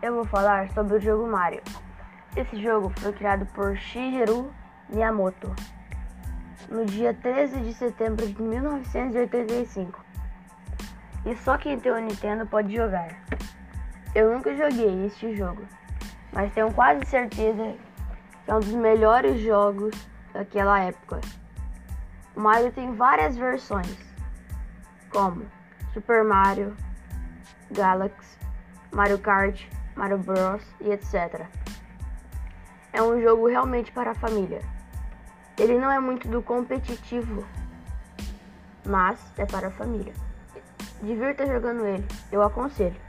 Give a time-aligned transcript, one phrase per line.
[0.00, 1.62] eu vou falar sobre o jogo Mario.
[2.36, 4.52] Esse jogo foi criado por Shigeru
[4.88, 5.54] Miyamoto
[6.70, 10.04] no dia 13 de setembro de 1985.
[11.26, 13.08] E só quem tem o Nintendo pode jogar.
[14.14, 15.62] Eu nunca joguei este jogo,
[16.32, 17.74] mas tenho quase certeza
[18.44, 19.94] que é um dos melhores jogos
[20.32, 21.20] daquela época.
[22.36, 23.98] O Mario tem várias versões,
[25.10, 25.44] como
[25.92, 26.76] Super Mario,
[27.72, 28.38] Galaxy,
[28.92, 29.66] Mario Kart,
[29.96, 31.46] Mario Bros e etc.
[32.92, 34.60] É um jogo realmente para a família.
[35.58, 37.44] Ele não é muito do competitivo,
[38.86, 40.14] mas é para a família.
[41.02, 43.07] Divirta jogando ele, eu aconselho.